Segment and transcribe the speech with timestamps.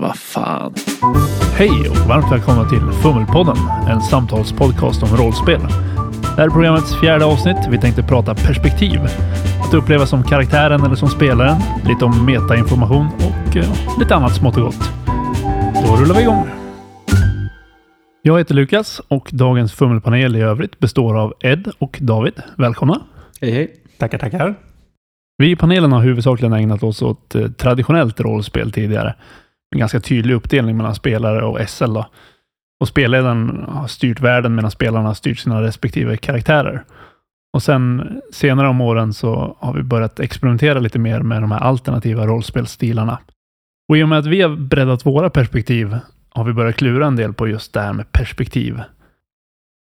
[0.00, 0.74] Vad fan.
[1.56, 3.56] Hej och varmt välkomna till Fummelpodden,
[3.88, 5.60] en samtalspodcast om rollspel.
[5.60, 7.56] Det här är programmets fjärde avsnitt.
[7.70, 9.00] Vi tänkte prata perspektiv.
[9.64, 11.56] Att uppleva som karaktären eller som spelaren.
[11.84, 14.90] Lite om metainformation och eh, lite annat smått och gott.
[15.86, 16.48] Då rullar vi igång.
[18.22, 22.42] Jag heter Lukas och dagens Fummelpanel i övrigt består av Ed och David.
[22.56, 23.00] Välkomna!
[23.40, 23.74] Hej hej.
[23.98, 24.54] Tackar, tackar.
[25.36, 29.14] Vi i panelen har huvudsakligen ägnat oss åt eh, traditionellt rollspel tidigare.
[29.74, 31.92] En ganska tydlig uppdelning mellan spelare och SL.
[31.94, 32.06] Då.
[32.80, 36.84] Och spelledaren har styrt världen medan spelarna har styrt sina respektive karaktärer.
[37.52, 41.60] Och sen senare om åren så har vi börjat experimentera lite mer med de här
[41.60, 43.18] alternativa rollspelstilarna.
[43.88, 45.98] Och i och med att vi har breddat våra perspektiv
[46.30, 48.80] har vi börjat klura en del på just det här med perspektiv.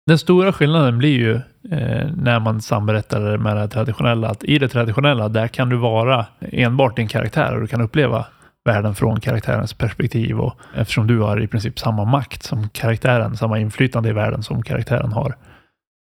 [0.07, 1.35] Den stora skillnaden blir ju
[1.71, 5.75] eh, när man samberättar det med det traditionella, att i det traditionella, där kan du
[5.75, 8.25] vara enbart din karaktär och du kan uppleva
[8.67, 13.59] världen från karaktärens perspektiv och eftersom du har i princip samma makt som karaktären, samma
[13.59, 15.35] inflytande i världen som karaktären har,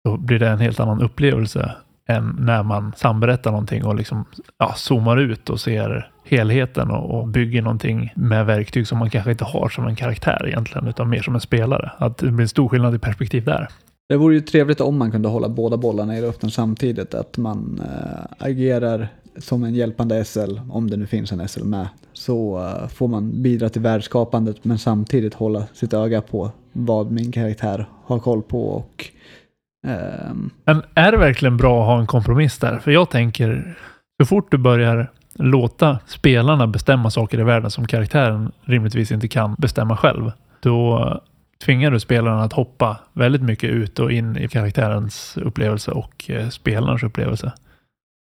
[0.05, 1.75] då blir det en helt annan upplevelse
[2.08, 4.25] än när man samberättar någonting och liksom
[4.58, 9.30] ja, zoomar ut och ser helheten och, och bygger någonting med verktyg som man kanske
[9.30, 11.91] inte har som en karaktär egentligen, utan mer som en spelare.
[11.98, 13.69] Att det blir en stor skillnad i perspektiv där.
[14.08, 17.14] Det vore ju trevligt om man kunde hålla båda bollarna i luften samtidigt.
[17.14, 19.08] Att man äh, agerar
[19.39, 21.89] som en hjälpande SL, om det nu finns en SL med.
[22.27, 27.33] Så eh, får man bidra till världskapandet men samtidigt hålla sitt öga på vad min
[27.33, 29.10] karaktär har koll på och
[29.86, 30.50] Um...
[30.64, 32.78] Men är det verkligen bra att ha en kompromiss där?
[32.78, 33.77] För jag tänker,
[34.22, 39.55] så fort du börjar låta spelarna bestämma saker i världen som karaktären rimligtvis inte kan
[39.58, 41.20] bestämma själv, då
[41.64, 46.48] tvingar du spelarna att hoppa väldigt mycket ut och in i karaktärens upplevelse och eh,
[46.48, 47.52] spelarens upplevelse.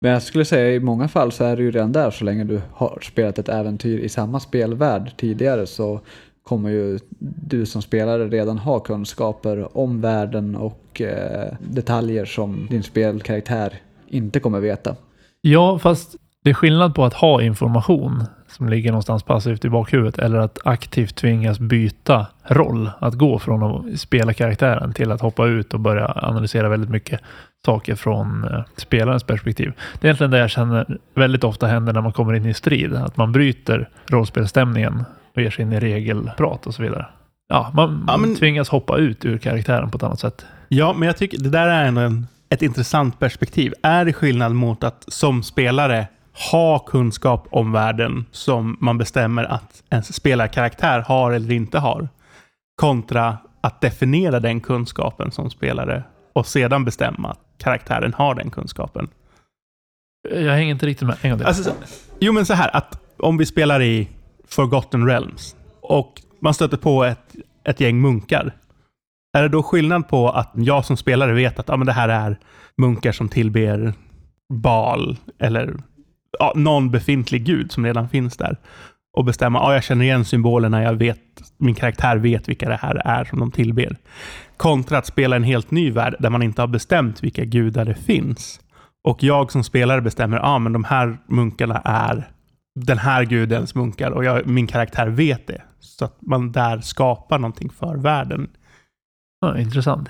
[0.05, 2.43] Men jag skulle säga i många fall så är det ju redan där så länge
[2.43, 5.99] du har spelat ett äventyr i samma spelvärld tidigare så
[6.43, 6.99] kommer ju
[7.47, 13.73] du som spelare redan ha kunskaper om världen och eh, detaljer som din spelkaraktär
[14.07, 14.95] inte kommer veta.
[15.41, 18.23] Ja, fast det är skillnad på att ha information
[18.55, 22.89] som ligger någonstans passivt i bakhuvudet eller att aktivt tvingas byta roll.
[22.99, 27.21] Att gå från att spela karaktären till att hoppa ut och börja analysera väldigt mycket
[27.65, 29.73] saker från eh, spelarens perspektiv.
[29.99, 32.93] Det är egentligen det jag känner väldigt ofta händer när man kommer in i strid.
[32.93, 35.05] Att man bryter rollspelstämningen
[35.35, 37.05] och ger sig in i regelprat och så vidare.
[37.47, 40.45] Ja, man, ja, men, tvingas hoppa ut ur karaktären på ett annat sätt.
[40.67, 43.73] Ja, men jag tycker det där är ändå en, ett intressant perspektiv.
[43.83, 46.07] Är det skillnad mot att som spelare
[46.51, 52.09] ha kunskap om världen som man bestämmer att ens spelarkaraktär har eller inte har.
[52.75, 56.03] Kontra att definiera den kunskapen som spelare
[56.33, 59.07] och sedan bestämma att karaktären har den kunskapen.
[60.29, 61.17] Jag hänger inte riktigt med.
[61.21, 61.73] En gång alltså,
[62.19, 64.09] jo, men så här att om vi spelar i
[64.47, 68.55] Forgotten Realms och man stöter på ett, ett gäng munkar.
[69.37, 72.09] Är det då skillnad på att jag som spelare vet att ah, men det här
[72.09, 72.39] är
[72.77, 73.93] munkar som tillber
[74.53, 75.75] bal eller
[76.39, 78.57] ja, någon befintlig gud som redan finns där.
[79.17, 81.19] Och bestämma, ja, jag känner igen symbolerna, jag vet,
[81.57, 83.95] min karaktär vet vilka det här är som de tillber.
[84.57, 87.95] Kontra att spela en helt ny värld där man inte har bestämt vilka gudar det
[87.95, 88.59] finns.
[89.03, 92.29] Och jag som spelare bestämmer, ja men de här munkarna är
[92.79, 95.61] den här gudens munkar och jag, min karaktär vet det.
[95.79, 98.49] Så att man där skapar någonting för världen.
[99.41, 100.09] Ja, intressant.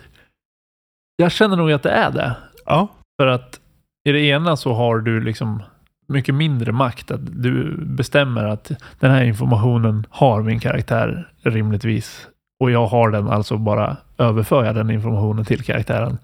[1.15, 2.35] Jag känner nog att det är det.
[2.65, 2.87] Ja.
[3.21, 3.59] För att
[4.05, 5.63] i det ena så har du liksom
[6.07, 7.11] mycket mindre makt.
[7.11, 12.27] Att du bestämmer att den här informationen har min karaktär rimligtvis.
[12.59, 16.17] Och jag har den, alltså bara överför jag den informationen till karaktären.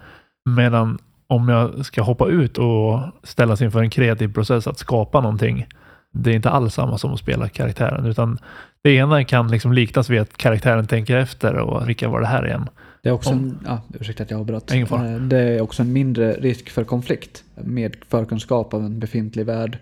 [0.50, 0.98] Medan
[1.28, 5.68] om jag ska hoppa ut och ställas inför en kreativ process att skapa någonting.
[6.14, 8.38] Det är inte alls samma som att spela karaktären, utan
[8.84, 12.48] det ena kan liksom liknas vid att karaktären tänker efter och vilka var det här
[12.48, 12.70] igen?
[13.02, 14.72] Det är också en, ja, ursäkta att jag avbröt.
[14.72, 19.78] Eh, det är också en mindre risk för konflikt med förkunskap av en befintlig värld.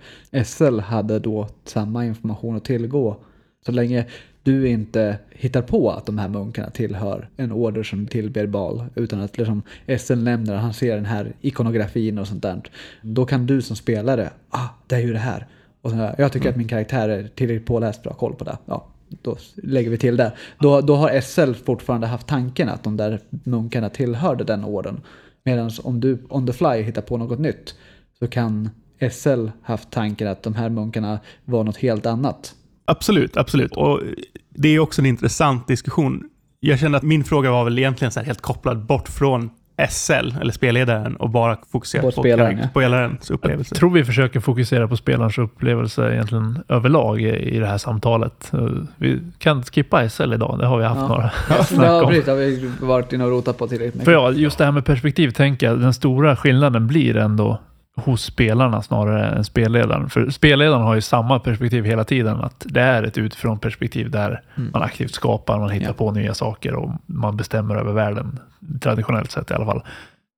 [0.46, 3.18] SL hade då samma information att tillgå.
[3.66, 4.06] Så länge
[4.44, 9.22] du inte hittar på att de här munkarna tillhör en order som tillber Bal, utan
[9.22, 9.62] att liksom
[10.00, 12.62] SL nämner att han ser den här ikonografin och sånt där.
[13.01, 15.48] Då kan du som spelare, ah, det är ju det här.
[15.81, 16.54] Och så, jag tycker mm.
[16.54, 18.57] att min karaktär är tillräckligt påläst för att ha koll på det.
[18.65, 18.88] Ja,
[19.22, 20.34] då lägger vi till det.
[20.60, 25.02] Då, då har SL fortfarande haft tanken att de där munkarna tillhörde den orden.
[25.44, 27.76] Medan om du on the fly hittar på något nytt
[28.20, 28.70] så kan
[29.12, 32.56] SL haft tanken att de här munkarna var något helt annat.
[32.86, 33.78] Absolut, absolut.
[33.78, 34.02] Och
[34.50, 36.24] det är också en intressant diskussion.
[36.60, 39.50] Jag kände att min fråga var väl egentligen så helt kopplad bort från
[39.90, 42.68] SL, eller spelledaren, och bara fokusera på, på spelaren, ja.
[42.70, 43.74] spelarens upplevelse.
[43.74, 48.52] Jag tror vi försöker fokusera på spelarens upplevelse egentligen överlag i det här samtalet.
[48.98, 51.08] Vi kan skippa SL idag, det har vi haft ja.
[51.08, 52.14] några ja, snack om.
[52.14, 54.06] Ja, det har vi varit inne och rotat på tillräckligt mycket.
[54.06, 57.60] För ja, just det här med perspektiv tänker jag, den stora skillnaden blir ändå
[58.00, 60.10] hos spelarna snarare än spelledaren.
[60.10, 64.42] För spelledaren har ju samma perspektiv hela tiden, att det är ett utifrån perspektiv där
[64.58, 64.70] mm.
[64.74, 65.94] man aktivt skapar, man hittar ja.
[65.94, 68.40] på nya saker och man bestämmer över världen,
[68.81, 69.81] traditionellt sett i alla fall.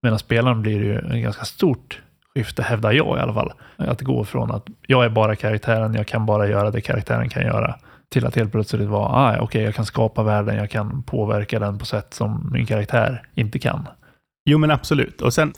[0.03, 2.01] Medan spelaren blir det ju en ganska stort
[2.35, 3.53] skifte, hävdar jag i alla fall.
[3.77, 7.43] Att gå från att jag är bara karaktären, jag kan bara göra det karaktären kan
[7.43, 7.75] göra,
[8.09, 11.59] till att helt plötsligt vara, ah, okej, okay, jag kan skapa världen, jag kan påverka
[11.59, 13.87] den på sätt som min karaktär inte kan.
[14.45, 15.21] Jo, men absolut.
[15.21, 15.53] Och sen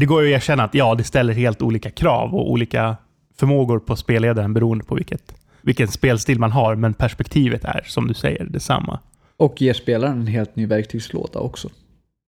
[0.00, 2.96] det går ju att erkänna att ja, det ställer helt olika krav och olika
[3.36, 8.14] förmågor på spelledaren beroende på vilket, vilken spelstil man har, men perspektivet är, som du
[8.14, 8.98] säger, detsamma.
[9.36, 11.68] Och ger spelaren en helt ny verktygslåda också.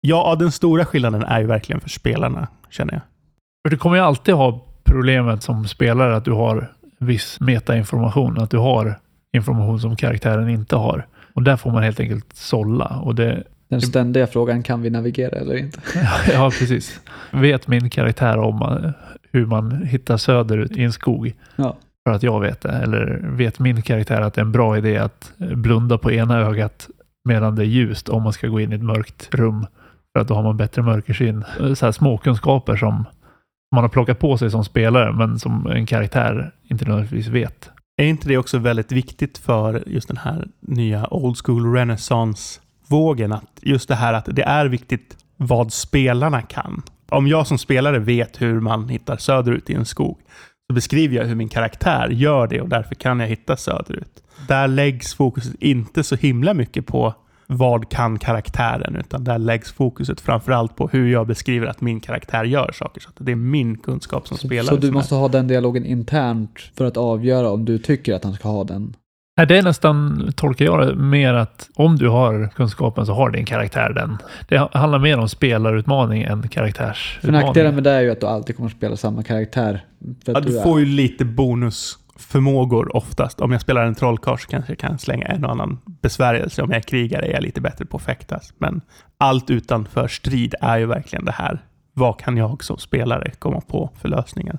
[0.00, 3.02] Ja, den stora skillnaden är ju verkligen för spelarna, känner jag.
[3.64, 8.50] För du kommer ju alltid ha problemet som spelare att du har viss metainformation, att
[8.50, 8.98] du har
[9.32, 11.06] information som karaktären inte har.
[11.34, 12.86] Och där får man helt enkelt sålla.
[12.86, 15.80] Och det, den ständiga frågan, kan vi navigera eller inte?
[16.32, 17.00] ja, precis.
[17.30, 18.90] Vet min karaktär om eh,
[19.32, 21.32] hur man hittar söderut i en skog?
[21.56, 21.76] Ja.
[22.06, 22.70] För att jag vet det.
[22.70, 26.88] Eller vet min karaktär att det är en bra idé att blunda på ena ögat
[27.24, 29.66] medan det är ljust om man ska gå in i ett mörkt rum?
[30.18, 31.44] För att då har man bättre mörkersyn.
[31.74, 33.04] Så här småkunskaper som
[33.74, 37.70] man har plockat på sig som spelare, men som en karaktär inte nödvändigtvis vet.
[37.96, 43.32] Är inte det också väldigt viktigt för just den här nya old school renaissance vågen
[43.32, 46.82] att just det här att det är viktigt vad spelarna kan.
[47.08, 50.18] Om jag som spelare vet hur man hittar söderut i en skog,
[50.66, 54.22] så beskriver jag hur min karaktär gör det och därför kan jag hitta söderut.
[54.48, 57.14] Där läggs fokuset inte så himla mycket på
[57.50, 62.44] vad kan karaktären, utan där läggs fokuset framförallt på hur jag beskriver att min karaktär
[62.44, 63.00] gör saker.
[63.00, 64.66] Så det är min kunskap som spelare.
[64.66, 65.18] Så du måste är.
[65.18, 68.96] ha den dialogen internt för att avgöra om du tycker att han ska ha den
[69.38, 73.30] Nej, det är nästan, tolkar jag det, mer att om du har kunskapen så har
[73.30, 74.18] din karaktär den.
[74.48, 77.40] Det handlar mer om spelarutmaning än karaktärsutmaning.
[77.40, 79.84] För nackdelen med det är ju att du alltid kommer att spela samma karaktär.
[80.24, 81.24] ja, du, du får ju lite
[82.18, 83.40] bonusförmågor oftast.
[83.40, 86.62] Om jag spelar en trollkarl så kanske jag kan slänga en och annan besvärjelse.
[86.62, 88.52] Om jag är krigare är jag lite bättre på att fäktas.
[88.58, 88.80] Men
[89.18, 91.58] allt utanför strid är ju verkligen det här.
[91.94, 94.58] Vad kan jag som spelare komma på för lösningar?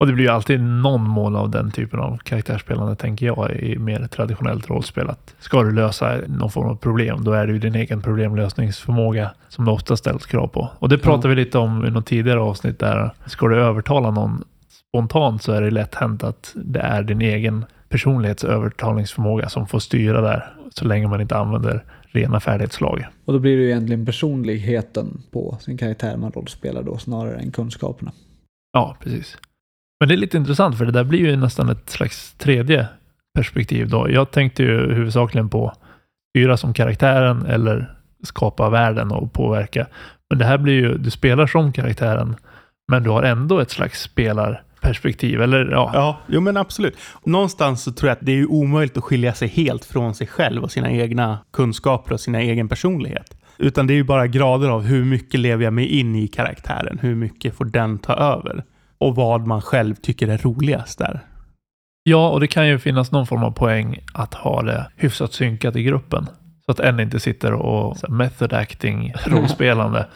[0.00, 3.78] Och det blir ju alltid någon mån av den typen av karaktärsspelande, tänker jag, i
[3.78, 5.10] mer traditionellt rollspel.
[5.10, 9.30] Att ska du lösa någon form av problem, då är det ju din egen problemlösningsförmåga
[9.48, 10.70] som det ofta ställs krav på.
[10.78, 11.34] Och det pratade ja.
[11.34, 13.10] vi lite om i något tidigare avsnitt där.
[13.26, 14.44] Ska du övertala någon
[14.94, 20.20] spontant så är det lätt hänt att det är din egen personlighetsövertalningsförmåga som får styra
[20.20, 23.06] där, så länge man inte använder rena färdighetslag.
[23.24, 27.50] Och då blir det ju egentligen personligheten på sin karaktär man rollspelar då, snarare än
[27.50, 28.12] kunskaperna.
[28.72, 29.38] Ja, precis.
[30.00, 32.88] Men det är lite intressant för det där blir ju nästan ett slags tredje
[33.34, 34.10] perspektiv då.
[34.10, 35.72] Jag tänkte ju huvudsakligen på
[36.36, 39.86] styra som karaktären eller skapa världen och påverka.
[40.30, 42.36] Men det här blir ju, du spelar som karaktären,
[42.92, 44.02] men du har ändå ett slags
[44.84, 45.90] spelarperspektiv, eller ja.
[45.94, 46.96] Ja, jo men absolut.
[47.24, 50.62] Någonstans så tror jag att det är omöjligt att skilja sig helt från sig själv
[50.62, 53.36] och sina egna kunskaper och sin egen personlighet.
[53.58, 56.98] Utan det är ju bara grader av hur mycket lever jag mig in i karaktären?
[57.02, 58.64] Hur mycket får den ta över?
[59.04, 61.20] och vad man själv tycker är roligast där.
[62.02, 65.76] Ja, och det kan ju finnas någon form av poäng att ha det hyfsat synkat
[65.76, 66.26] i gruppen.
[66.66, 70.06] Så att en inte sitter och method acting rollspelande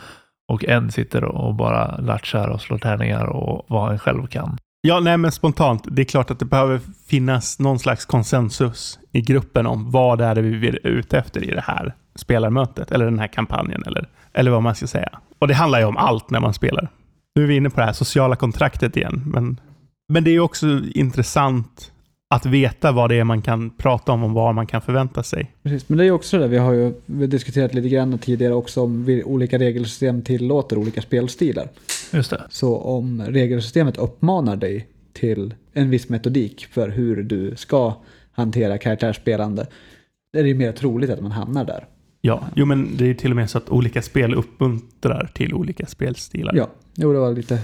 [0.48, 4.58] och en sitter och bara latchar och slår tärningar och vad en själv kan.
[4.88, 5.84] Ja, nej men spontant.
[5.90, 10.24] Det är klart att det behöver finnas någon slags konsensus i gruppen om vad det
[10.24, 14.50] är vi är ute efter i det här spelarmötet eller den här kampanjen eller, eller
[14.50, 15.18] vad man ska säga.
[15.38, 16.88] Och det handlar ju om allt när man spelar.
[17.34, 19.60] Nu är vi inne på det här sociala kontraktet igen, men,
[20.08, 21.92] men det är också intressant
[22.34, 25.52] att veta vad det är man kan prata om och vad man kan förvänta sig.
[25.62, 28.54] Precis, men det är också det, vi har ju vi har diskuterat lite grann tidigare
[28.54, 31.68] också om olika regelsystem tillåter olika spelstilar.
[32.12, 32.42] Just det.
[32.48, 37.94] Så om regelsystemet uppmanar dig till en viss metodik för hur du ska
[38.32, 39.66] hantera karaktärsspelande,
[40.32, 41.84] är det ju mer troligt att man hamnar där.
[42.20, 45.54] Ja, jo men det är ju till och med så att olika spel uppmuntrar till
[45.54, 46.54] olika spelstilar.
[46.56, 47.60] Ja, jo det var lite...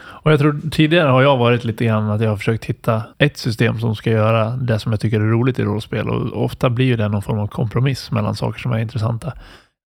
[0.00, 3.36] Och jag tror tidigare har jag varit lite grann att jag har försökt hitta ett
[3.36, 6.86] system som ska göra det som jag tycker är roligt i rollspel och ofta blir
[6.86, 9.32] ju det någon form av kompromiss mellan saker som är intressanta.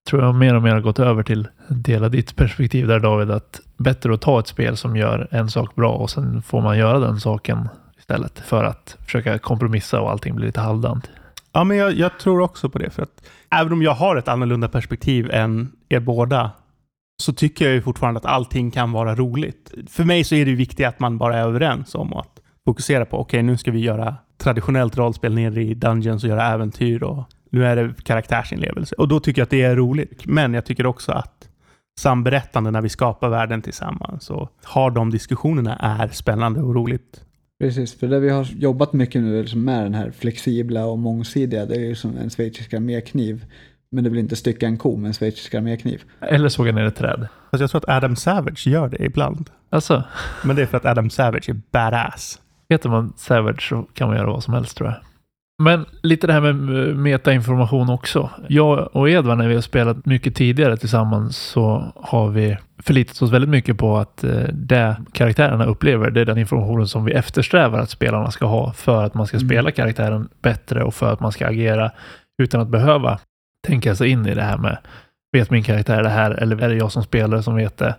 [0.07, 3.61] Tror jag mer och mer har gått över till dela ditt perspektiv där David, att
[3.77, 6.99] bättre att ta ett spel som gör en sak bra och sen får man göra
[6.99, 11.09] den saken istället för att försöka kompromissa och allting blir lite halvdant.
[11.51, 12.89] Ja, men jag, jag, tror också på det.
[12.89, 16.51] För att även om jag har ett annorlunda perspektiv än er båda,
[17.23, 19.73] så tycker jag ju fortfarande att allting kan vara roligt.
[19.89, 23.17] För mig så är det viktigt att man bara är överens om att fokusera på,
[23.17, 27.23] okej okay, nu ska vi göra traditionellt rollspel nere i Dungeons och göra äventyr och
[27.49, 28.95] nu är det karaktärsinlevelse.
[28.95, 30.25] Och då tycker jag att det är roligt.
[30.25, 31.49] Men jag tycker också att
[31.99, 37.23] samberättande när vi skapar världen tillsammans och har de diskussionerna är spännande och roligt.
[37.59, 41.65] Precis, för det vi har jobbat mycket nu liksom med den här flexibla och mångsidiga,
[41.65, 43.45] det är ju som en schweizisk armékniv.
[43.89, 46.03] Men det blir inte stycka en ko med en schweizisk armékniv.
[46.21, 47.27] Eller såga ner ett träd.
[47.51, 49.49] Fast jag tror att Adam Savage gör det ibland.
[49.69, 50.03] Alltså.
[50.43, 52.41] Men det är för att Adam Savage är badass.
[52.69, 54.97] Heter man Savage så kan man göra vad som helst tror jag.
[55.63, 56.55] Men lite det här med
[56.95, 58.29] metainformation också.
[58.47, 63.31] Jag och Edvard när vi har spelat mycket tidigare tillsammans så har vi förlitat oss
[63.31, 67.79] väldigt mycket på att eh, det karaktärerna upplever, det är den informationen som vi eftersträvar
[67.79, 69.49] att spelarna ska ha för att man ska mm.
[69.49, 71.91] spela karaktären bättre och för att man ska agera
[72.41, 73.19] utan att behöva
[73.67, 74.77] tänka sig in i det här med
[75.31, 77.95] vet min karaktär det här eller är det jag som spelare som vet det?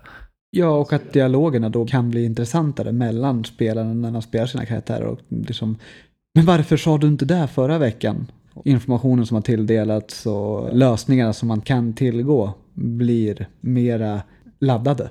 [0.51, 5.05] Ja, och att dialogerna då kan bli intressantare mellan spelarna när man spelar sina karaktärer.
[5.05, 5.79] Och liksom,
[6.39, 8.27] men varför sa du inte det förra veckan?
[8.65, 14.21] Informationen som har tilldelats och lösningarna som man kan tillgå blir mera
[14.59, 15.11] laddade.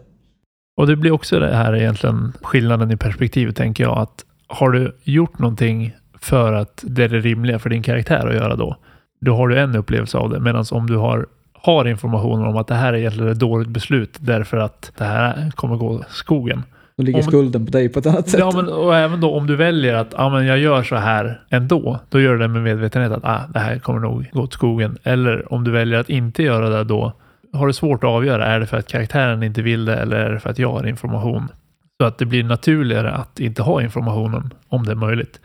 [0.78, 3.98] Och det blir också det här egentligen skillnaden i perspektiv tänker jag.
[3.98, 8.36] att Har du gjort någonting för att det är det rimliga för din karaktär att
[8.36, 8.76] göra då,
[9.22, 10.40] då har du en upplevelse av det.
[10.40, 14.18] Medan om du har, har information om att det här är egentligen ett dåligt beslut
[14.20, 16.64] därför att det här kommer gå skogen.
[16.98, 18.40] Då ligger om, skulden på dig på ett annat sätt.
[18.40, 21.42] Ja, men och även då om du väljer att ah, men jag gör så här
[21.50, 24.54] ändå, då gör du det med medvetenhet att ah, det här kommer nog gå åt
[24.54, 24.98] skogen.
[25.04, 27.14] Eller om du väljer att inte göra det då,
[27.54, 30.32] har du svårt att avgöra, är det för att karaktären inte vill det eller är
[30.32, 31.48] det för att jag har information?
[32.02, 35.40] Så att det blir naturligare att inte ha informationen om det är möjligt.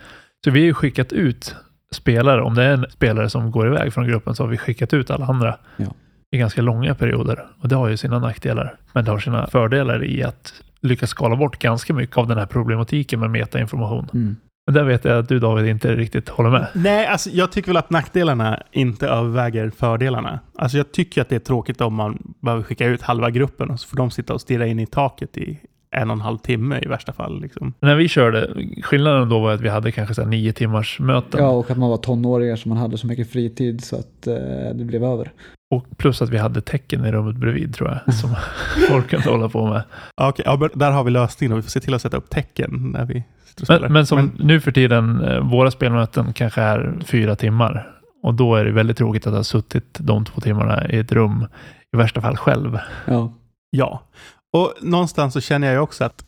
[0.45, 1.57] Så vi har ju skickat ut
[1.95, 4.95] spelare, om det är en spelare som går iväg från gruppen så har vi skickat
[4.95, 5.87] ut alla andra ja.
[6.31, 7.45] i ganska långa perioder.
[7.61, 8.75] Och det har ju sina nackdelar.
[8.93, 10.53] Men det har sina fördelar i att
[10.83, 14.09] lyckas skala bort ganska mycket av den här problematiken med metainformation.
[14.15, 14.37] Mm.
[14.67, 16.69] Men där vet jag att du David inte riktigt håller med.
[16.75, 20.41] Nej, alltså jag tycker väl att nackdelarna inte överväger fördelarna.
[20.59, 23.81] Alltså jag tycker att det är tråkigt om man behöver skicka ut halva gruppen och
[23.81, 25.59] så får de sitta och stirra in i taket i
[25.93, 27.41] en och en halv timme i värsta fall.
[27.41, 27.75] Liksom.
[27.81, 31.41] När vi körde, skillnaden då var att vi hade kanske så nio timmars möten.
[31.41, 34.35] Ja, och att man var tonåringar så man hade så mycket fritid så att eh,
[34.75, 35.33] det blev över.
[35.75, 38.31] Och plus att vi hade tecken i rummet bredvid tror jag, som
[38.89, 39.83] folk kunde hålla på med.
[40.21, 42.31] Okej, okay, ja, där har vi lösningen och vi får se till att sätta upp
[42.31, 43.25] tecken när vi
[43.69, 44.47] men, men, som men...
[44.47, 47.89] nu för tiden, eh, våra spelmöten kanske är fyra timmar.
[48.23, 51.47] Och då är det väldigt tråkigt att ha suttit de två timmarna i ett rum,
[51.95, 52.79] i värsta fall själv.
[53.07, 53.33] Ja.
[53.71, 54.03] Ja,
[54.53, 56.25] och någonstans så känner jag ju också att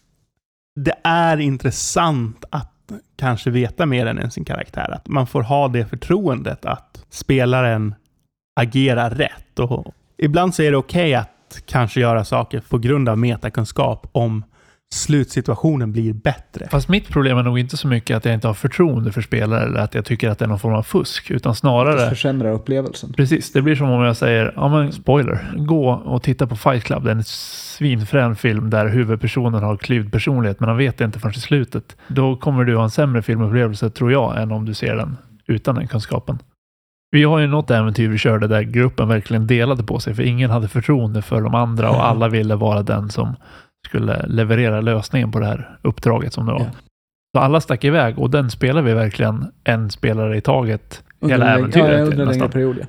[0.80, 2.70] det är intressant att
[3.16, 4.90] kanske veta mer än sin karaktär.
[4.94, 7.94] Att man får ha det förtroendet att spelaren
[8.60, 9.58] agerar rätt.
[9.58, 14.08] Och ibland så är det okej okay att kanske göra saker på grund av metakunskap
[14.12, 14.44] om
[14.94, 16.68] slutsituationen blir bättre.
[16.70, 19.62] Fast mitt problem är nog inte så mycket att jag inte har förtroende för spelare
[19.64, 22.04] eller att jag tycker att det är någon form av fusk, utan snarare...
[22.04, 23.12] Det försämrar upplevelsen.
[23.12, 26.84] Precis, det blir som om jag säger, ja men spoiler, gå och titta på Fight
[26.84, 31.04] Club, det är en svinfrän film där huvudpersonen har klyvd personlighet, men han vet det
[31.04, 31.96] inte förrän i slutet.
[32.08, 35.74] Då kommer du ha en sämre filmupplevelse, tror jag, än om du ser den utan
[35.74, 36.38] den kunskapen.
[37.10, 40.50] Vi har ju något äventyr vi körde där gruppen verkligen delade på sig, för ingen
[40.50, 43.36] hade förtroende för de andra och alla ville vara den som
[43.84, 46.60] skulle leverera lösningen på det här uppdraget som det var.
[46.60, 46.70] Ja.
[47.36, 51.54] Så alla stack iväg och den spelar vi verkligen en spelare i taget under hela
[51.54, 51.98] äventyret.
[51.98, 52.76] Ja, under en längre period.
[52.80, 52.86] Ja.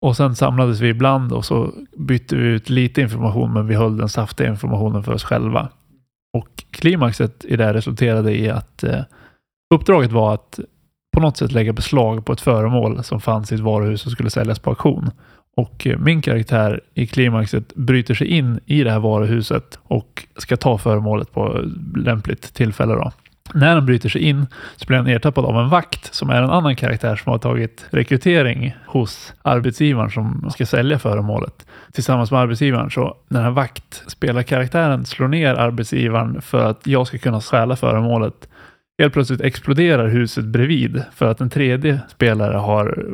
[0.00, 3.96] Och sen samlades vi ibland och så bytte vi ut lite information men vi höll
[3.96, 5.68] den saftiga informationen för oss själva.
[6.36, 9.00] Och klimaxet i det här resulterade i att eh,
[9.74, 10.60] uppdraget var att
[11.16, 14.30] på något sätt lägga beslag på ett föremål som fanns i ett varuhus och skulle
[14.30, 15.10] säljas på auktion.
[15.56, 20.78] Och min karaktär i klimaxet bryter sig in i det här varuhuset och ska ta
[20.78, 21.64] föremålet på
[21.96, 22.94] lämpligt tillfälle.
[22.94, 23.12] Då.
[23.54, 24.46] När han bryter sig in
[24.76, 27.86] så blir han ertappad av en vakt som är en annan karaktär som har tagit
[27.90, 31.66] rekrytering hos arbetsgivaren som ska sälja föremålet.
[31.92, 37.18] Tillsammans med arbetsgivaren så när den här vaktspelarkaraktären slår ner arbetsgivaren för att jag ska
[37.18, 38.48] kunna stjäla föremålet
[38.98, 43.06] Helt plötsligt exploderar huset bredvid för att en tredje spelare har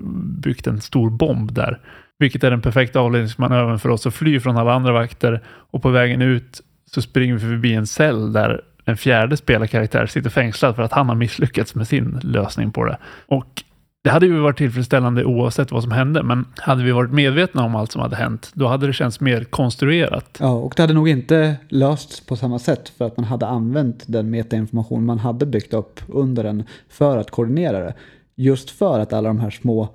[0.43, 1.79] byggt en stor bomb där.
[2.19, 5.90] Vilket är den perfekta avledningsmanövern för oss att fly från alla andra vakter och på
[5.90, 10.83] vägen ut så springer vi förbi en cell där en fjärde spelarkaraktär sitter fängslad för
[10.83, 12.99] att han har misslyckats med sin lösning på det.
[13.26, 13.62] Och
[14.04, 17.75] det hade ju varit tillfredsställande oavsett vad som hände, men hade vi varit medvetna om
[17.75, 20.38] allt som hade hänt, då hade det känts mer konstruerat.
[20.40, 24.04] Ja, och det hade nog inte lösts på samma sätt för att man hade använt
[24.07, 27.95] den metainformation man hade byggt upp under den för att koordinera det.
[28.37, 29.88] Just för att alla de här små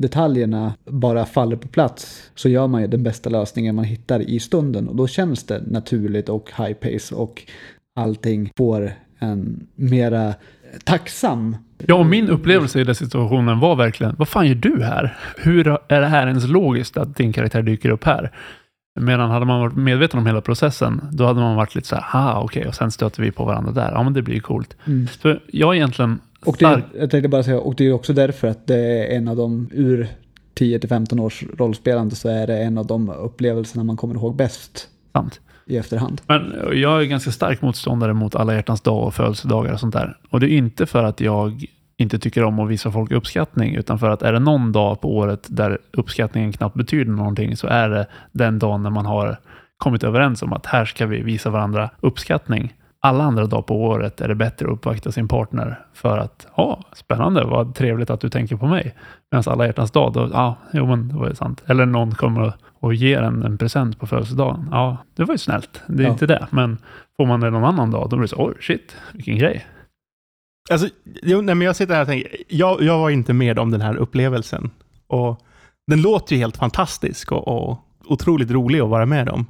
[0.00, 4.40] detaljerna bara faller på plats så gör man ju den bästa lösningen man hittar i
[4.40, 7.42] stunden och då känns det naturligt och high pace och
[7.96, 10.34] allting får en mera
[10.84, 15.16] tacksam Ja, och min upplevelse i den situationen var verkligen, vad fan gör du här?
[15.36, 18.30] Hur är det här ens logiskt att din karaktär dyker upp här?
[19.00, 22.04] Medan hade man varit medveten om hela processen, då hade man varit lite så här,
[22.12, 23.92] ah okej, okay, och sen stöter vi på varandra där.
[23.92, 24.76] Ja, men det blir ju coolt.
[24.86, 25.06] Mm.
[25.06, 28.66] För jag egentligen och det, jag tänkte bara säga, och det är också därför att
[28.66, 30.08] det är en av de, ur
[30.54, 34.88] 10-15 års rollspelande så är det en av de upplevelserna man kommer ihåg bäst.
[35.12, 35.40] Sant.
[35.66, 36.20] I efterhand.
[36.26, 40.18] Men jag är ganska stark motståndare mot alla hjärtans dag och födelsedagar och sånt där.
[40.30, 41.64] Och det är inte för att jag
[41.96, 45.16] inte tycker om att visa folk uppskattning, utan för att är det någon dag på
[45.16, 49.36] året där uppskattningen knappt betyder någonting, så är det den dagen när man har
[49.76, 54.20] kommit överens om att här ska vi visa varandra uppskattning alla andra dagar på året
[54.20, 58.28] är det bättre att uppvakta sin partner för att, ja, spännande, vad trevligt att du
[58.28, 58.94] tänker på mig.
[59.30, 61.62] Medan alla hjärtans dag, då, ja, jo men det var ju sant.
[61.66, 64.68] Eller någon kommer och ger en en present på födelsedagen.
[64.70, 65.82] Ja, det var ju snällt.
[65.86, 66.12] Det är ja.
[66.12, 66.46] inte det.
[66.50, 66.78] Men
[67.16, 69.66] får man det någon annan dag, då blir det så, oj, shit, vilken grej.
[70.70, 70.88] Alltså,
[71.22, 73.80] jo, nej, men jag sitter här och tänker, jag, jag var inte med om den
[73.80, 74.70] här upplevelsen.
[75.06, 75.40] Och
[75.86, 79.46] den låter ju helt fantastisk och, och otroligt rolig att vara med om.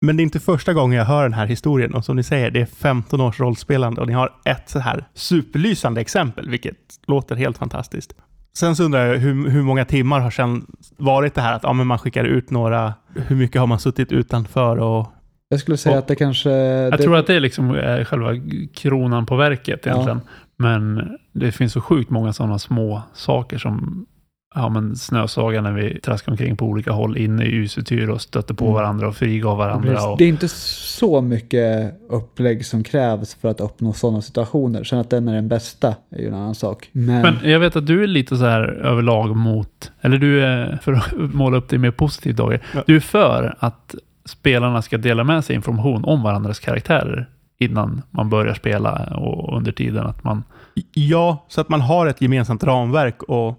[0.00, 2.50] Men det är inte första gången jag hör den här historien och som ni säger,
[2.50, 6.76] det är 15 års rollspelande och ni har ett så här superlysande exempel, vilket
[7.06, 8.14] låter helt fantastiskt.
[8.56, 10.66] Sen så undrar jag hur, hur många timmar har sedan
[10.96, 14.12] varit det här att ja, men man skickar ut några, hur mycket har man suttit
[14.12, 15.12] utanför och
[15.48, 16.50] jag skulle säga och, att det kanske...
[16.50, 16.98] Jag det...
[17.02, 18.30] tror att det är liksom är själva
[18.74, 20.20] kronan på verket egentligen.
[20.24, 20.32] Ja.
[20.56, 24.06] Men det finns så sjukt många sådana små saker som
[24.54, 28.54] ja, men snösaga när vi traskade omkring på olika håll inne i Ysetyr och stötte
[28.54, 28.74] på mm.
[28.74, 30.06] varandra och frigav varandra.
[30.06, 30.18] Och...
[30.18, 34.84] Det är inte så mycket upplägg som krävs för att uppnå sådana situationer.
[34.84, 36.88] Sen att den är den bästa är ju en annan sak.
[36.92, 40.78] Men, men jag vet att du är lite så här överlag mot, eller du är,
[40.82, 42.82] för att måla upp det mer positivt Dager, ja.
[42.86, 47.28] du är för att spelarna ska dela med sig information om varandras karaktärer
[47.58, 50.44] innan man börjar spela och under tiden att man...
[50.92, 53.58] Ja, så att man har ett gemensamt ramverk och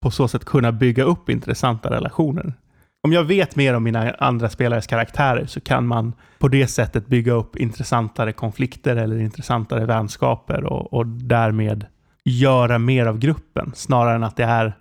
[0.00, 2.54] på så sätt kunna bygga upp intressanta relationer.
[3.02, 7.06] Om jag vet mer om mina andra spelares karaktärer så kan man på det sättet
[7.06, 11.86] bygga upp intressantare konflikter eller intressantare vänskaper och, och därmed
[12.24, 14.76] göra mer av gruppen snarare än att det är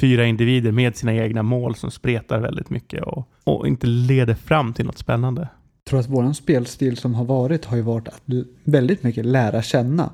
[0.00, 4.72] fyra individer med sina egna mål som spretar väldigt mycket och, och inte leder fram
[4.72, 5.40] till något spännande.
[5.84, 8.22] Jag tror att vår spelstil som har varit har ju varit att
[8.64, 10.10] väldigt mycket lära känna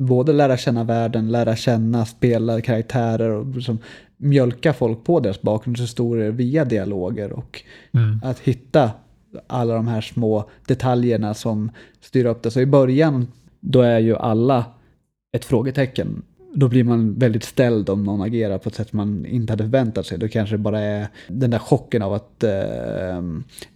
[0.00, 3.78] både lära känna världen, lära känna spelare, karaktärer och liksom
[4.16, 8.20] mjölka folk på deras bakgrundshistorier via dialoger och mm.
[8.24, 8.90] att hitta
[9.46, 12.50] alla de här små detaljerna som styr upp det.
[12.50, 13.26] Så i början,
[13.60, 14.64] då är ju alla
[15.32, 16.22] ett frågetecken.
[16.54, 20.06] Då blir man väldigt ställd om någon agerar på ett sätt man inte hade förväntat
[20.06, 20.18] sig.
[20.18, 23.22] Då kanske det bara är den där chocken av att eh,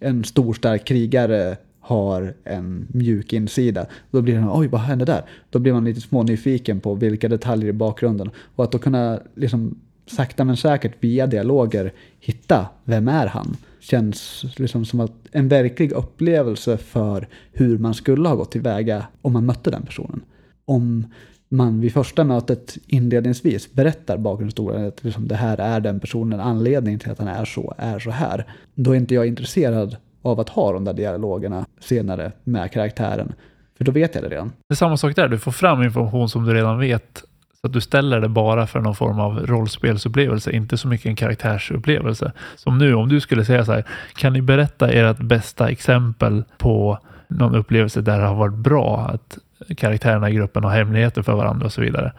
[0.00, 3.86] en stor stark krigare har en mjuk insida.
[4.10, 5.22] Då blir man, oj vad hände där?
[5.50, 8.30] Då blir man lite smånyfiken på vilka detaljer i bakgrunden.
[8.56, 13.56] Och att då kunna liksom sakta men säkert via dialoger hitta, vem är han?
[13.80, 19.32] Känns liksom som att en verklig upplevelse för hur man skulle ha gått tillväga om
[19.32, 20.22] man mötte den personen.
[20.64, 21.06] Om
[21.48, 27.00] man vid första mötet inledningsvis berättar bakgrundshistorien, att liksom det här är den personen, anledningen
[27.00, 28.46] till att han är så, är så här.
[28.74, 33.32] Då är inte jag intresserad av att ha de där dialogerna senare med karaktären.
[33.78, 34.48] För då vet jag det redan.
[34.68, 37.24] Det är samma sak där, du får fram information som du redan vet.
[37.60, 41.16] Så att du ställer det bara för någon form av rollspelsupplevelse, inte så mycket en
[41.16, 42.32] karaktärsupplevelse.
[42.56, 43.84] Som nu, om du skulle säga så här,
[44.16, 49.38] kan ni berätta ert bästa exempel på någon upplevelse där det har varit bra att
[49.76, 52.12] karaktärerna i gruppen har hemligheter för varandra och så vidare.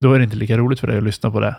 [0.00, 1.56] Då är det inte lika roligt för dig att lyssna på det.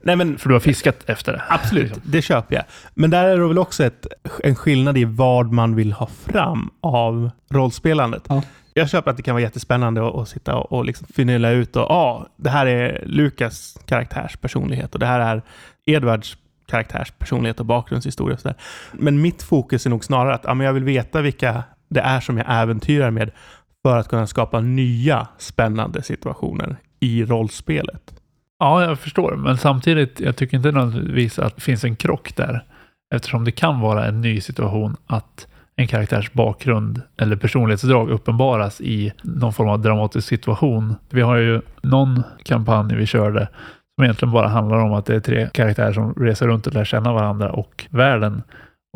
[0.00, 1.42] Nej, men, för du har fiskat efter det.
[1.48, 2.02] Absolut, liksom.
[2.04, 2.64] det köper jag.
[2.94, 4.06] Men där är det väl också ett,
[4.44, 8.22] en skillnad i vad man vill ha fram av rollspelandet.
[8.28, 8.42] Ja.
[8.74, 11.76] Jag köper att det kan vara jättespännande att, att sitta och, och liksom finilla ut
[11.76, 15.42] och ah, det här är Lukas karaktärs personlighet och det här är
[15.86, 18.34] Edvards karaktärs personlighet och bakgrundshistoria.
[18.34, 18.56] Och så där.
[18.92, 22.20] Men mitt fokus är nog snarare att ah, men jag vill veta vilka det är
[22.20, 23.30] som jag äventyrar med
[23.82, 28.14] för att kunna skapa nya spännande situationer i rollspelet.
[28.58, 32.64] Ja, jag förstår, men samtidigt, jag tycker inte nödvändigtvis att det finns en krock där.
[33.14, 39.12] Eftersom det kan vara en ny situation att en karaktärs bakgrund eller personlighetsdrag uppenbaras i
[39.22, 40.94] någon form av dramatisk situation.
[41.10, 43.48] Vi har ju någon kampanj vi körde
[43.94, 46.84] som egentligen bara handlar om att det är tre karaktärer som reser runt och lär
[46.84, 48.42] känna varandra och världen.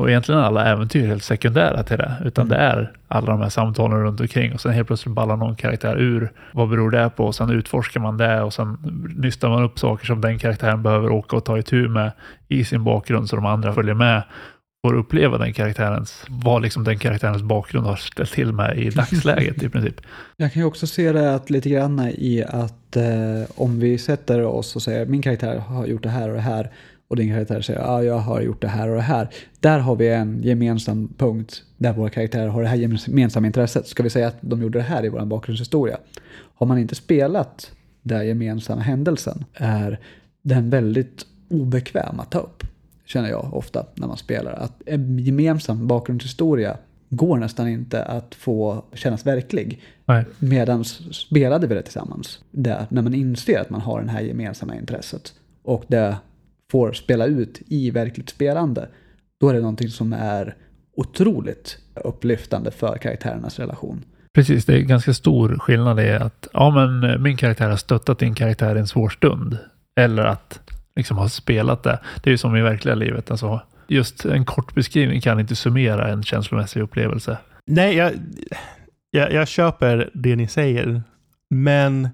[0.00, 2.58] Och egentligen alla äventyr är helt sekundära till det, utan Mm.
[2.58, 5.96] det är alla de här samtalen runt omkring och sen helt plötsligt ballar någon karaktär
[5.96, 6.32] ur.
[6.52, 7.24] Vad beror det på?
[7.24, 8.78] Och sen utforskar man det och sen
[9.16, 12.12] nystar man upp saker som den karaktären behöver åka och ta itu med
[12.48, 14.22] i sin bakgrund så de andra följer med
[14.86, 19.62] får uppleva den karaktärens, vad liksom den karaktärens bakgrund har ställt till med i dagsläget
[19.62, 20.00] i princip.
[20.36, 23.04] Jag kan ju också se det att lite grann i att eh,
[23.54, 26.70] om vi sätter oss och säger min karaktär har gjort det här och det här
[27.08, 29.28] och din karaktär säger ja, jag har gjort det här och det här.
[29.60, 33.86] Där har vi en gemensam punkt där våra karaktärer har det här gemensamma intresset.
[33.86, 35.98] Ska vi säga att de gjorde det här i vår bakgrundshistoria.
[36.54, 40.00] Har man inte spelat den gemensamma händelsen är
[40.42, 42.62] den väldigt obekväm att ta upp.
[43.04, 44.52] Känner jag ofta när man spelar.
[44.52, 46.76] Att en gemensam bakgrundshistoria
[47.08, 49.80] går nästan inte att få kännas verklig.
[50.38, 52.40] Medan spelade vi det tillsammans.
[52.50, 56.16] Där, när man inser att man har det här gemensamma intresset och det
[56.72, 58.88] får spela ut i verkligt spelande.
[59.40, 60.54] Då är det någonting som är
[60.96, 64.04] otroligt upplyftande för karaktärernas relation.
[64.34, 68.18] Precis, det är ganska stor skillnad i att ja, men eh, min karaktär har stöttat
[68.18, 69.58] din karaktär i en svår stund.
[70.00, 70.60] Eller att
[70.96, 72.00] liksom ha spelat det.
[72.22, 73.30] Det är ju som i verkliga livet.
[73.30, 77.38] Alltså, just en kort beskrivning kan inte summera en känslomässig upplevelse.
[77.66, 78.12] Nej, jag,
[79.10, 81.02] jag, jag köper det ni säger.
[81.50, 82.08] Men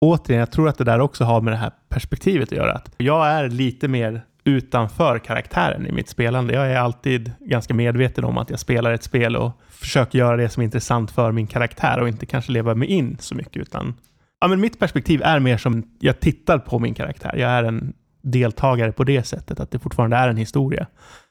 [0.00, 2.72] återigen, jag tror att det där också har med det här perspektivet att göra.
[2.72, 6.54] Att jag är lite mer utanför karaktären i mitt spelande.
[6.54, 10.48] Jag är alltid ganska medveten om att jag spelar ett spel och försöker göra det
[10.48, 13.56] som är intressant för min karaktär och inte kanske leva mig in så mycket.
[13.56, 13.94] utan
[14.40, 17.36] ja, men Mitt perspektiv är mer som jag tittar på min karaktär.
[17.36, 20.86] Jag är en deltagare på det sättet, att det fortfarande är en historia.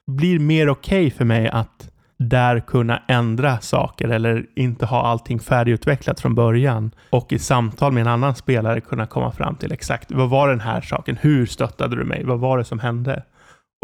[0.07, 1.76] Det blir mer okej okay för mig att
[2.17, 8.01] där kunna ändra saker eller inte ha allting färdigutvecklat från början och i samtal med
[8.01, 11.17] en annan spelare kunna komma fram till exakt vad var den här saken?
[11.21, 12.23] Hur stöttade du mig?
[12.25, 13.23] Vad var det som hände?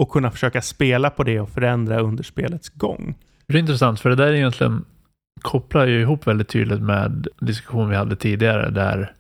[0.01, 3.15] Och kunna försöka spela på det och förändra under spelets gång.
[3.47, 4.85] Det är intressant för det där är egentligen
[5.41, 9.11] kopplar ju ihop väldigt tydligt med diskussion vi hade tidigare där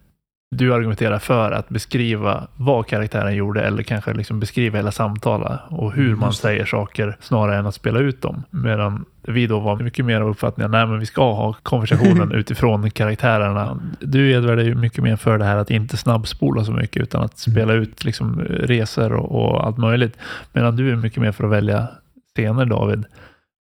[0.53, 5.93] du argumenterar för att beskriva vad karaktären gjorde eller kanske liksom beskriva hela samtalet och
[5.93, 8.43] hur man säger saker snarare än att spela ut dem.
[8.49, 13.79] Medan vi då var mycket mer av uppfattningen men vi ska ha konversationen utifrån karaktärerna.
[13.99, 17.23] Du Edvard är ju mycket mer för det här att inte snabbspola så mycket utan
[17.23, 20.17] att spela ut liksom resor och, och allt möjligt.
[20.53, 21.87] Medan du är mycket mer för att välja
[22.35, 23.05] scener David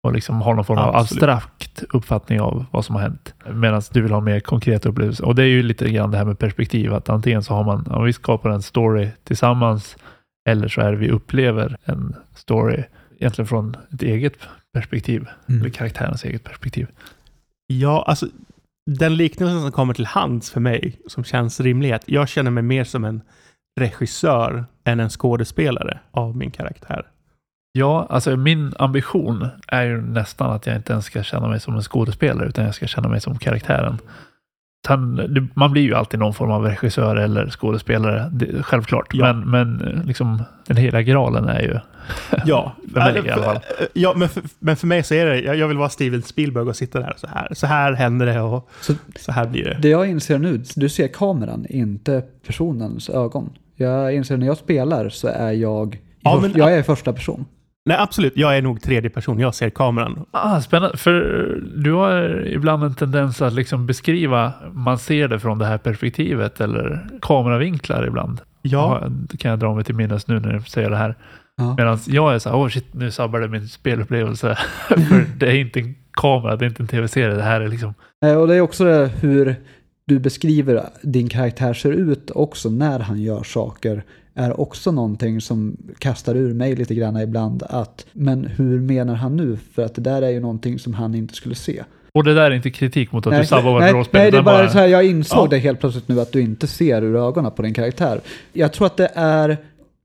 [0.03, 1.23] och liksom har någon form av Absolut.
[1.23, 3.35] abstrakt uppfattning av vad som har hänt.
[3.53, 5.25] Medan du vill ha mer konkreta upplevelser.
[5.25, 7.87] Och det är ju lite grann det här med perspektiv, att antingen så har man,
[7.91, 9.97] ja, vi skapar en story tillsammans,
[10.49, 12.85] eller så är det vi upplever en story
[13.19, 14.33] egentligen från ett eget
[14.75, 16.87] perspektiv, eller karaktärens eget perspektiv.
[17.67, 18.27] Ja, alltså
[18.91, 22.51] den liknelsen som kommer till hands för mig, som känns rimlig, är att jag känner
[22.51, 23.23] mig mer som en
[23.81, 27.07] regissör än en skådespelare av min karaktär.
[27.75, 31.75] Ja, alltså min ambition är ju nästan att jag inte ens ska känna mig som
[31.75, 33.99] en skådespelare, utan jag ska känna mig som karaktären.
[35.55, 38.33] Man blir ju alltid någon form av regissör eller skådespelare,
[38.63, 39.07] självklart.
[39.15, 39.33] Ja.
[39.33, 41.79] Men, men liksom, den hela graalen är ju,
[42.47, 43.59] Ja, för mig i alla fall.
[43.93, 46.65] Ja, men för, men för mig så är det, jag, jag vill vara Steven Spielberg
[46.69, 47.49] och sitta där så här.
[47.55, 49.79] Så här händer det och Så så här blir det.
[49.83, 53.51] det jag inser nu, du ser kameran, inte personens ögon.
[53.77, 57.45] Jag inser när jag spelar så är jag, Ja, men- jag är första person.
[57.85, 58.33] Nej, absolut.
[58.37, 59.41] Jag är nog tredje person.
[59.41, 60.27] Jag ser kameran.
[60.31, 61.13] Ah, spännande, för
[61.77, 66.61] du har ibland en tendens att liksom beskriva, man ser det från det här perspektivet
[66.61, 68.41] eller kameravinklar ibland.
[68.63, 71.15] Ja, det kan jag dra mig till minnes nu när du säger det här.
[71.57, 71.75] Ja.
[71.79, 74.59] Medan jag är så här, åh shit, nu sabbar det min spelupplevelse.
[74.89, 77.95] För det är inte en kamera, det är inte en tv-serie, det här är liksom...
[78.25, 79.55] Eh, Och det är också det hur
[80.07, 84.03] du beskriver din karaktär ser ut också när han gör saker
[84.35, 89.37] är också någonting som kastar ur mig lite grann ibland att men hur menar han
[89.37, 89.57] nu?
[89.75, 91.83] För att det där är ju någonting som han inte skulle se.
[92.15, 94.21] Och det där är inte kritik mot att du sabbar nej, rollspel.
[94.21, 95.51] nej, det är utan bara så här, jag insåg Ja.
[95.51, 98.21] det helt plötsligt nu att du inte ser ur ögonen på din karaktär.
[98.53, 99.57] Jag tror att det är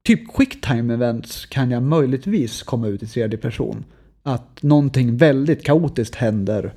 [0.05, 3.83] typ quicktime events kan jag möjligtvis komma ut i tredje person.
[4.23, 6.73] Att någonting väldigt kaotiskt händer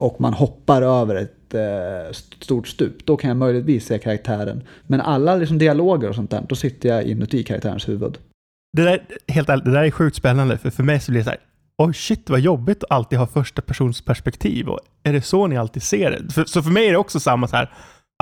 [0.00, 3.06] och man hoppar över ett eh, stort stup.
[3.06, 4.62] Då kan jag möjligtvis se karaktären.
[4.86, 8.18] Men alla liksom dialoger och sånt där, då sitter jag inuti karaktärens huvud.
[8.76, 10.58] det där, helt ärligt, det där är sjukt spännande.
[10.58, 11.40] För för mig så blir det så här,
[11.78, 14.68] oj shit vad jobbigt att alltid ha första persons perspektiv.
[14.68, 16.32] Och är det så ni alltid ser det?
[16.32, 17.70] För, så för mig är det också samma så här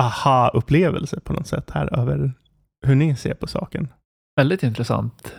[0.01, 2.33] aha-upplevelse på något sätt här över
[2.85, 3.87] hur ni ser på saken.
[4.35, 5.33] Väldigt intressant.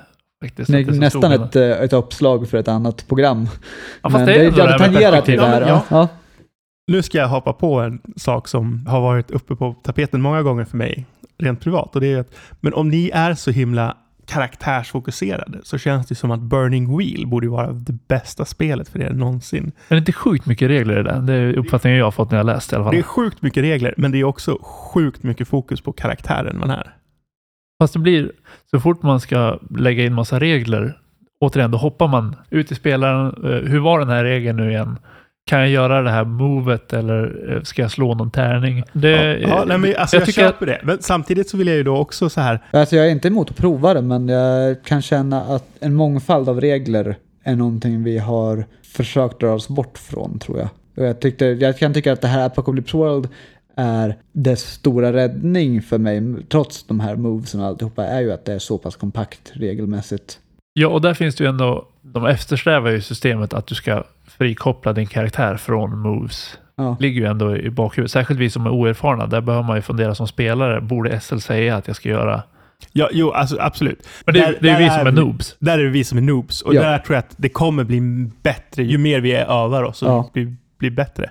[0.45, 3.49] Faktiskt, Det det så nästan ett, eh, ett uppslag för ett annat program.
[4.03, 5.61] Ja, fast Men det är det, det med tangerar till det här.
[5.61, 6.09] Ja, ja.
[6.91, 10.65] Nu ska jag hoppa på en sak som har varit uppe på tapeten många gånger
[10.65, 11.07] för mig,
[11.39, 11.95] rent privat.
[11.95, 16.31] Och det är att, men om ni är så himla karaktärsfokuserade så känns det som
[16.31, 19.73] att Burning Wheel borde vara det bästa spelet för er någonsin.
[19.89, 21.21] Är det inte sjukt mycket regler i det?
[21.21, 22.95] Det är uppfattningen jag har fått när jag läst i alla fall.
[22.95, 26.71] Det är sjukt mycket regler, men det är också sjukt mycket fokus på karaktären man
[26.71, 26.95] är.
[27.83, 28.33] Fast det blir,
[28.71, 30.99] så fort man ska lägga in massa regler,
[31.41, 33.27] återigen, då hoppar man ut i spelaren.
[33.27, 34.99] Eh, hur var den här regeln nu igen?
[35.51, 38.83] Kan jag göra det här movet eller eh, ska jag slå någon tärning?
[38.93, 40.81] Det, ja, ja nej, men alltså jag, jag köper att...
[40.81, 40.81] det.
[40.87, 42.61] Men samtidigt så vill jag ju då också så här.
[42.71, 46.49] Alltså jag är inte emot att prova det, men jag kan känna att en mångfald
[46.49, 50.69] av regler är någonting vi har försökt dra oss bort från, tror jag.
[50.97, 53.29] Och jag, tyckte, jag kan tycka att det här Apocalypse World
[53.77, 58.45] är dess stora räddning för mig, trots de här movesen och alltihopa, är ju att
[58.45, 60.39] det är så pass kompakt regelmässigt.
[60.73, 64.93] Ja, och där finns det ju ändå, de eftersträvar ju systemet att du ska frikoppla
[64.93, 66.59] din karaktär från moves.
[66.77, 66.97] Ja.
[67.01, 68.13] ligger ju ändå i bakhuvudet.
[68.13, 70.81] Särskilt vi som är oerfarna, där behöver man ju fundera som spelare.
[70.81, 72.43] Borde SL säga att jag ska göra
[72.93, 74.09] Ja, jo, alltså absolut.
[74.27, 75.57] Men det, där, det är vi som är, är noobs.
[75.59, 76.63] Där är det vi som är noobs.
[76.63, 76.83] Och ja.
[76.83, 78.01] där tror jag att det kommer bli
[78.43, 80.31] bättre ju mer vi övar oss och ja.
[80.33, 81.31] blir, blir bättre.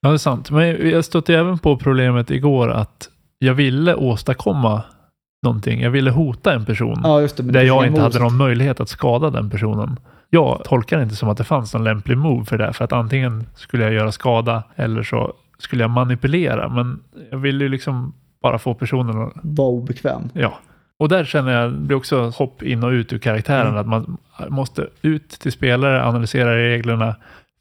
[0.00, 0.50] Ja, det är sant.
[0.50, 4.82] Men jag stötte även på problemet igår att jag ville åstadkomma
[5.42, 5.80] någonting.
[5.80, 9.30] Jag ville hota en person ja, det, där jag inte hade någon möjlighet att skada
[9.30, 9.98] den personen.
[10.30, 12.72] Jag tolkar det inte som att det fanns någon lämplig move för det.
[12.72, 16.68] För att antingen skulle jag göra skada eller så skulle jag manipulera.
[16.68, 17.00] Men
[17.30, 19.32] jag ville ju liksom bara få personen att...
[19.42, 20.28] Vara obekväm.
[20.32, 20.58] Ja.
[20.98, 23.66] Och där känner jag, det blir också hopp in och ut ur karaktären.
[23.66, 23.80] Mm.
[23.80, 24.16] Att man
[24.48, 27.14] måste ut till spelare, analysera reglerna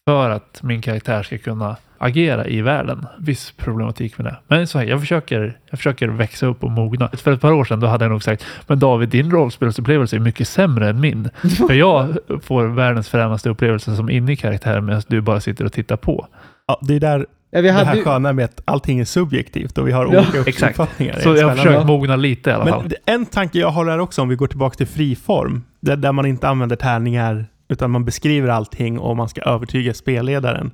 [0.09, 3.05] för att min karaktär ska kunna agera i världen.
[3.19, 4.35] Viss problematik med det.
[4.47, 7.09] Men så här, jag försöker, jag försöker växa upp och mogna.
[7.13, 10.19] För ett par år sedan då hade jag nog sagt, men David, din rollspelsupplevelse är
[10.19, 11.29] mycket sämre än min.
[11.67, 15.73] För jag får världens fränaste upplevelse som inne i karaktären medan du bara sitter och
[15.73, 16.27] tittar på.
[16.67, 17.91] Ja, det är där Ja, vi hade...
[17.91, 21.19] Det här sköna med att allting är subjektivt och vi har ja, olika uppfattningar.
[21.19, 22.83] Så jag har försökt mogna lite i alla fall.
[22.83, 26.11] Men en tanke jag har här också, om vi går tillbaka till friform, där, där
[26.11, 30.71] man inte använder tärningar, utan man beskriver allting och man ska övertyga spelledaren.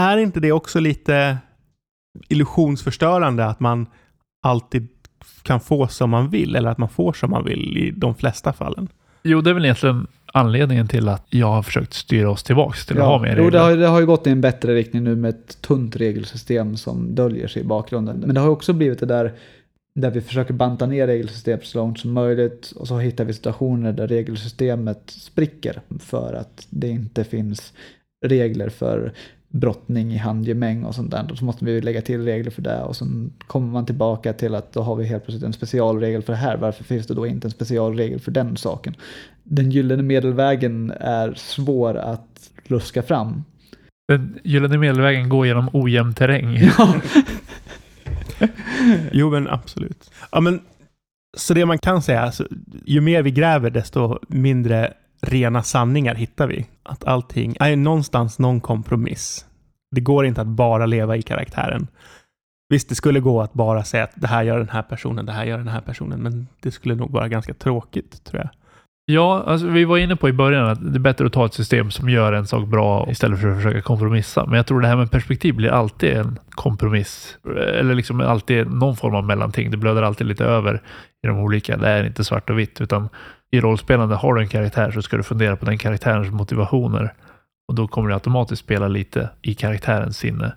[0.00, 1.38] Är inte det också lite
[2.28, 3.86] illusionsförstörande att man
[4.42, 4.88] alltid
[5.42, 8.52] kan få som man vill, eller att man får som man vill i de flesta
[8.52, 8.88] fallen?
[9.22, 12.98] Jo, det är väl egentligen anledningen till att jag har försökt styra oss tillbaks till
[12.98, 13.44] att ha mer regler.
[13.44, 15.96] Jo, det har, det har ju gått i en bättre riktning nu med ett tunt
[15.96, 18.20] regelsystem som döljer sig i bakgrunden.
[18.26, 19.32] Men det har också blivit det där
[19.94, 23.92] där vi försöker banta ner regelsystemet så långt som möjligt och så hittar vi situationer
[23.92, 27.72] där regelsystemet spricker för att det inte finns
[28.26, 29.12] regler för
[29.48, 31.22] brottning i handgemäng och sånt där.
[31.28, 34.72] Då måste vi lägga till regler för det och sen kommer man tillbaka till att
[34.72, 36.56] då har vi helt plötsligt en specialregel för det här.
[36.56, 38.94] Varför finns det då inte en specialregel för den saken?
[39.42, 43.44] Den gyllene medelvägen är svår att luska fram.
[44.08, 46.56] Den gyllene medelvägen går genom ojämn terräng.
[46.78, 46.94] Ja.
[49.12, 50.10] jo, men absolut.
[50.32, 50.60] Ja, men,
[51.36, 52.46] så det man kan säga, alltså,
[52.84, 56.66] ju mer vi gräver desto mindre rena sanningar hittar vi.
[56.82, 59.46] Att allting är någonstans någon kompromiss.
[59.94, 61.86] Det går inte att bara leva i karaktären.
[62.68, 65.32] Visst, det skulle gå att bara säga att det här gör den här personen, det
[65.32, 68.50] här gör den här personen, men det skulle nog vara ganska tråkigt, tror jag.
[69.10, 71.54] Ja, alltså vi var inne på i början att det är bättre att ta ett
[71.54, 74.46] system som gör en sak bra istället för att försöka kompromissa.
[74.46, 77.38] Men jag tror det här med perspektiv blir alltid en kompromiss.
[77.46, 79.70] Eh, eller liksom alltid någon form av mellanting.
[79.70, 80.82] Det blöder alltid lite över
[81.24, 81.76] i de olika.
[81.76, 83.08] Det är inte svart och vitt, utan
[83.50, 87.14] i rollspelande, har du en karaktär så ska du fundera på den karaktärens motivationer.
[87.68, 90.52] Och då kommer du automatiskt spela lite i karaktärens sinne.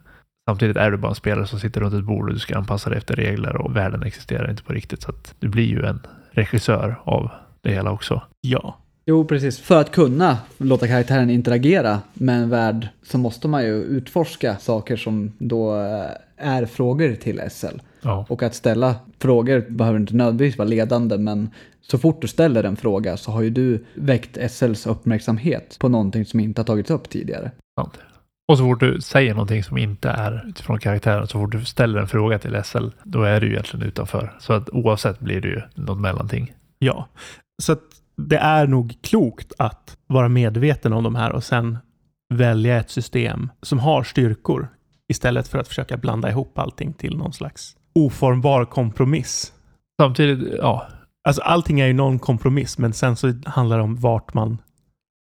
[0.50, 2.90] Samtidigt är du bara en spelare som sitter runt ett bord och du ska anpassa
[2.90, 5.02] dig efter regler och världen existerar inte på riktigt.
[5.02, 6.00] Så att du blir ju en
[6.32, 7.32] regissör av
[7.64, 8.22] det hela också.
[8.42, 8.78] Ja.
[9.06, 9.60] Jo, precis.
[9.60, 14.98] För att kunna låta karaktären interagera med en värld så måste man ju utforska saker
[14.98, 16.06] som då eh,
[16.38, 17.80] är frågor till SL.
[18.02, 18.26] Ja.
[18.30, 21.50] Och att ställa frågor behöver inte nödvändigtvis vara ledande, men
[21.82, 26.26] så fort du ställer en fråga så har ju du väckt SLs uppmärksamhet på någonting
[26.26, 27.52] som inte har tagits upp tidigare.
[27.80, 28.00] Sant.
[28.48, 32.00] Och så fort du säger någonting som inte är utifrån karaktären, så fort du ställer
[32.00, 34.34] en fråga till SL, då är du ju egentligen utanför.
[34.40, 36.54] Så att oavsett blir det ju något mellanting.
[36.80, 37.08] Ja,
[37.62, 37.76] så
[38.16, 41.78] det är nog klokt att vara medveten om de här och sen
[42.34, 44.68] välja ett system som har styrkor
[45.08, 49.54] istället för att försöka blanda ihop allting till någon slags oformbar kompromiss.
[50.02, 50.88] Samtidigt, ja.
[51.28, 54.58] Alltså allting är ju någon kompromiss, men sen så handlar det om vart man...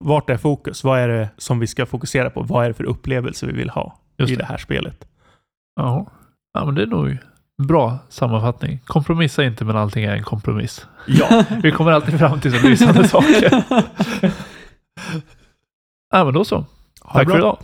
[0.06, 0.84] Vart är fokus?
[0.84, 2.42] Vad är det som vi ska fokusera på?
[2.42, 4.42] Vad är det för upplevelse vi vill ha Just i det.
[4.42, 5.08] det här spelet?
[5.76, 6.12] Ja.
[6.54, 7.18] ja, men det är nog
[7.58, 8.80] bra sammanfattning.
[8.86, 10.86] Kompromissa inte, men allting är en kompromiss.
[11.08, 11.44] Ja.
[11.64, 13.64] vi kommer alltid fram till så lysande saker.
[16.12, 16.66] ja, men då så.
[17.02, 17.58] Ha Tack för idag.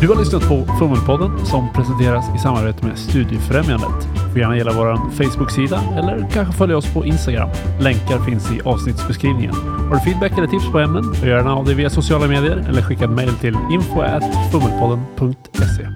[0.00, 4.08] Du har lyssnat på Fummelpodden som presenteras i samarbete med Studiefrämjandet.
[4.14, 7.48] Du får gärna gilla vår Facebook-sida eller kanske följa oss på Instagram.
[7.80, 9.54] Länkar finns i avsnittsbeskrivningen.
[9.54, 11.14] Har du feedback eller tips på ämnen?
[11.14, 15.88] Gör gärna av det via sociala medier eller skicka ett mejl till info.fummelpodden.se.